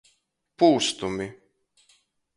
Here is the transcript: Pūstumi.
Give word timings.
Pūstumi. 0.63 1.31